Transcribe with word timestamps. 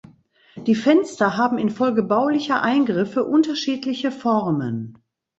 Die 0.65 0.73
Fenster 0.73 1.37
haben 1.37 1.59
infolge 1.59 2.01
baulicher 2.01 2.63
Eingriffe 2.63 3.23
unterschiedliche 3.23 4.11
Formen. 4.11 4.97